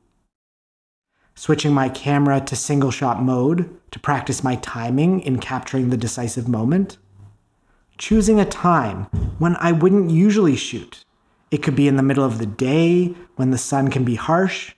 Switching 1.36 1.74
my 1.74 1.90
camera 1.90 2.40
to 2.40 2.56
single 2.56 2.92
shot 2.92 3.22
mode 3.22 3.78
to 3.92 4.00
practice 4.00 4.44
my 4.44 4.56
timing 4.56 5.20
in 5.20 5.40
capturing 5.40 5.90
the 5.90 5.98
decisive 5.98 6.48
moment. 6.48 6.98
Choosing 7.98 8.40
a 8.40 8.46
time 8.46 9.06
when 9.40 9.58
I 9.58 9.74
wouldn't 9.74 10.12
usually 10.12 10.56
shoot. 10.56 11.04
It 11.52 11.62
could 11.62 11.76
be 11.76 11.88
in 11.88 11.98
the 11.98 12.04
middle 12.04 12.24
of 12.24 12.38
the 12.38 12.46
day 12.46 13.14
when 13.36 13.52
the 13.52 13.58
sun 13.58 13.90
can 13.90 14.06
be 14.06 14.16
harsh, 14.16 14.74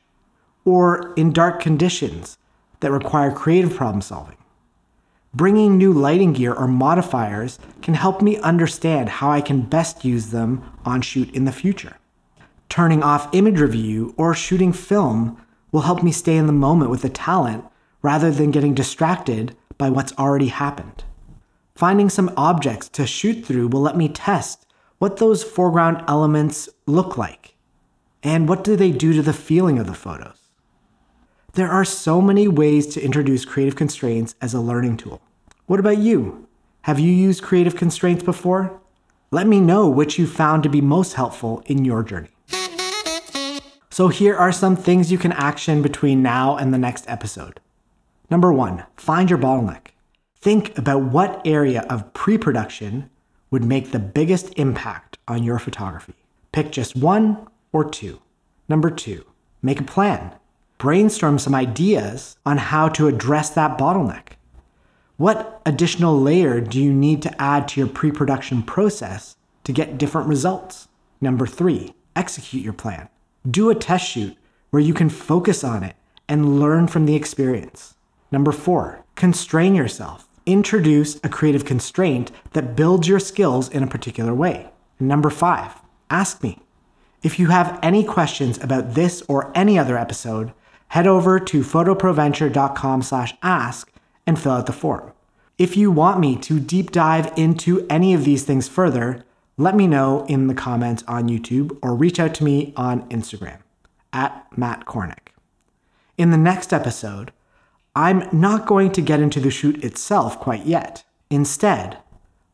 or 0.66 1.14
in 1.16 1.32
dark 1.32 1.62
conditions 1.62 2.38
that 2.82 2.92
require 2.92 3.32
creative 3.32 3.76
problem 3.76 4.02
solving. 4.02 4.38
Bringing 5.34 5.78
new 5.78 5.92
lighting 5.92 6.34
gear 6.34 6.54
or 6.54 6.68
modifiers 6.68 7.60
can 7.82 7.94
help 7.94 8.22
me 8.22 8.38
understand 8.38 9.10
how 9.10 9.32
I 9.32 9.42
can 9.42 9.62
best 9.62 10.06
use 10.06 10.28
them 10.28 10.64
on 10.86 11.02
shoot 11.02 11.34
in 11.34 11.46
the 11.46 11.52
future. 11.52 11.98
Turning 12.70 13.04
off 13.04 13.34
image 13.34 13.60
review 13.60 14.14
or 14.18 14.34
shooting 14.34 14.74
film 14.74 15.42
will 15.72 15.82
help 15.82 16.04
me 16.04 16.12
stay 16.12 16.38
in 16.38 16.48
the 16.48 16.54
moment 16.54 16.90
with 16.90 17.02
the 17.02 17.10
talent 17.10 17.66
rather 18.02 18.32
than 18.32 18.52
getting 18.52 18.74
distracted 18.74 19.56
by 19.78 19.90
what's 19.90 20.14
already 20.14 20.48
happened. 20.48 21.04
Finding 21.76 22.10
some 22.10 22.34
objects 22.38 22.88
to 22.90 23.06
shoot 23.06 23.46
through 23.46 23.68
will 23.68 23.82
let 23.82 23.98
me 23.98 24.08
test 24.08 24.66
what 25.00 25.18
those 25.18 25.44
foreground 25.44 26.02
elements 26.08 26.70
look 26.86 27.18
like 27.18 27.56
and 28.24 28.48
what 28.48 28.64
do 28.64 28.78
they 28.78 28.92
do 28.92 29.12
to 29.12 29.22
the 29.22 29.34
feeling 29.34 29.78
of 29.78 29.86
the 29.86 29.94
photos. 29.94 30.45
There 31.56 31.72
are 31.72 31.86
so 31.86 32.20
many 32.20 32.50
ways 32.50 32.86
to 32.88 33.02
introduce 33.02 33.46
creative 33.46 33.78
constraints 33.78 34.36
as 34.42 34.54
a 34.54 34.60
learning 34.60 34.98
tool. 34.98 35.22
What 35.68 35.80
about 35.80 36.00
you? 36.00 36.50
Have 36.82 37.00
you 37.00 37.10
used 37.10 37.44
creative 37.44 37.78
constraints 37.78 38.24
before? 38.24 38.82
Let 39.32 39.48
me 39.48 39.62
know 39.62 39.88
which 39.88 40.20
you 40.20 40.28
found 40.28 40.64
to 40.64 40.70
be 40.70 40.82
most 40.82 41.14
helpful 41.14 41.64
in 41.66 41.86
your 41.86 42.04
journey. 42.04 42.28
So, 43.90 44.10
here 44.10 44.36
are 44.36 44.52
some 44.52 44.76
things 44.76 45.14
you 45.14 45.18
can 45.18 45.32
action 45.32 45.82
between 45.82 46.22
now 46.22 46.58
and 46.58 46.74
the 46.74 46.78
next 46.78 47.06
episode. 47.08 47.62
Number 48.30 48.52
one, 48.52 48.84
find 48.98 49.30
your 49.30 49.40
bottleneck. 49.40 49.92
Think 50.36 50.78
about 50.78 51.04
what 51.04 51.42
area 51.48 51.86
of 51.90 52.14
pre 52.14 52.38
production 52.38 53.10
would 53.50 53.64
make 53.64 53.92
the 53.92 54.00
biggest 54.00 54.54
impact 54.58 55.20
on 55.26 55.46
your 55.46 55.60
photography. 55.60 56.16
Pick 56.52 56.74
just 56.74 56.98
one 56.98 57.48
or 57.72 57.90
two. 57.90 58.20
Number 58.68 58.90
two, 58.90 59.24
make 59.62 59.80
a 59.80 59.84
plan 59.86 60.36
brainstorm 60.78 61.40
some 61.40 61.56
ideas 61.56 62.38
on 62.46 62.58
how 62.58 62.90
to 62.90 63.08
address 63.08 63.50
that 63.52 63.78
bottleneck. 63.78 64.34
What 65.18 65.62
additional 65.66 66.20
layer 66.20 66.60
do 66.60 66.82
you 66.82 66.92
need 66.92 67.22
to 67.22 67.42
add 67.42 67.68
to 67.70 67.80
your 67.80 67.88
pre 67.88 68.12
production 68.12 68.62
process 68.64 69.38
to 69.64 69.72
get 69.72 69.98
different 69.98 70.28
results? 70.28 70.88
Number 71.22 71.48
three, 71.48 71.94
execute 72.16 72.64
your 72.64 72.74
plan. 72.74 73.08
Do 73.50 73.70
a 73.70 73.76
test 73.76 74.10
shoot 74.10 74.36
where 74.72 74.82
you 74.82 74.94
can 74.94 75.10
focus 75.10 75.64
on 75.64 75.84
it 75.84 75.96
and 76.28 76.60
learn 76.60 76.88
from 76.88 77.06
the 77.06 77.16
experience. 77.16 77.96
Number 78.32 78.52
four, 78.52 79.06
constrain 79.16 79.76
yourself. 79.76 80.28
Introduce 80.46 81.16
a 81.24 81.30
creative 81.30 81.64
constraint 81.64 82.32
that 82.52 82.76
builds 82.76 83.08
your 83.08 83.20
skills 83.20 83.70
in 83.70 83.84
a 83.84 83.88
particular 83.88 84.34
way. 84.34 84.70
Number 85.00 85.30
five, 85.30 85.72
ask 86.10 86.44
me. 86.44 86.60
If 87.24 87.40
you 87.40 87.48
have 87.48 87.80
any 87.82 88.04
questions 88.04 88.62
about 88.62 88.94
this 88.94 89.24
or 89.28 89.52
any 89.56 89.80
other 89.80 89.98
episode, 89.98 90.52
head 90.90 91.08
over 91.08 91.40
to 91.40 91.62
photoproventure.com 91.62 93.02
slash 93.02 93.34
ask 93.42 93.92
and 94.26 94.40
fill 94.40 94.54
out 94.54 94.66
the 94.66 94.74
form. 94.74 95.12
If 95.58 95.78
you 95.78 95.92
want 95.92 96.20
me 96.20 96.36
to 96.38 96.60
deep 96.60 96.92
dive 96.92 97.32
into 97.38 97.86
any 97.90 98.14
of 98.14 98.26
these 98.26 98.44
things 98.44 98.68
further, 98.68 99.24
let 99.58 99.76
me 99.76 99.88
know 99.88 100.26
in 100.28 100.48
the 100.48 100.54
comments 100.54 101.04
on 101.08 101.30
YouTube 101.30 101.78
or 101.82 101.96
reach 101.96 102.20
out 102.20 102.34
to 102.36 102.44
me 102.44 102.74
on 102.76 103.08
Instagram 103.10 103.60
at 104.12 104.46
Matt 104.58 104.86
Korinek. 104.86 105.30
In 106.18 106.32
the 106.32 106.38
next 106.38 106.74
episode, 106.74 107.32
I'm 107.96 108.28
not 108.34 108.66
going 108.66 108.92
to 108.92 109.02
get 109.02 109.22
into 109.22 109.40
the 109.40 109.50
shoot 109.50 109.82
itself 109.84 110.40
quite 110.40 110.66
yet. 110.66 111.06
Instead, 111.30 111.98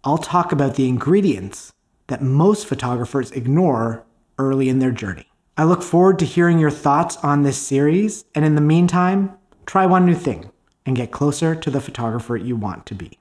I'll 0.03 0.19
talk 0.19 0.51
about 0.51 0.75
the 0.75 0.87
ingredients 0.87 1.73
that 2.05 2.21
most 2.21 2.67
photographers 2.67 3.31
ignore 3.31 4.03
early 4.37 4.69
in 4.69 4.79
their 4.79 4.91
journey. 4.91 5.30
I 5.57 5.65
look 5.65 5.83
forward 5.83 6.17
to 6.19 6.25
hearing 6.25 6.59
your 6.59 6.71
thoughts 6.71 7.17
on 7.17 7.43
this 7.43 7.57
series, 7.57 8.25
and 8.33 8.45
in 8.45 8.55
the 8.55 8.61
meantime, 8.61 9.37
try 9.65 9.85
one 9.85 10.05
new 10.05 10.15
thing 10.15 10.49
and 10.85 10.95
get 10.95 11.11
closer 11.11 11.55
to 11.55 11.69
the 11.69 11.81
photographer 11.81 12.37
you 12.37 12.55
want 12.55 12.85
to 12.87 12.95
be. 12.95 13.19